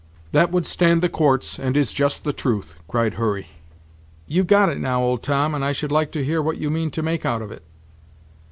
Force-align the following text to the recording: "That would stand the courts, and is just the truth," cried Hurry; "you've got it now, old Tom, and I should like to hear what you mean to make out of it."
"That 0.31 0.49
would 0.49 0.65
stand 0.65 1.03
the 1.03 1.09
courts, 1.09 1.59
and 1.59 1.77
is 1.77 1.93
just 1.93 2.23
the 2.23 2.33
truth," 2.33 2.75
cried 2.87 3.13
Hurry; 3.13 3.49
"you've 4.25 4.47
got 4.47 4.69
it 4.69 4.79
now, 4.79 5.03
old 5.03 5.21
Tom, 5.21 5.53
and 5.53 5.63
I 5.63 5.73
should 5.73 5.91
like 5.91 6.11
to 6.13 6.25
hear 6.25 6.41
what 6.41 6.57
you 6.57 6.71
mean 6.71 6.89
to 6.89 7.03
make 7.03 7.23
out 7.23 7.43
of 7.43 7.51
it." 7.51 7.61